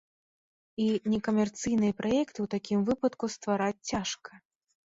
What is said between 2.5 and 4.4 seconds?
такім выпадку ствараць цяжка.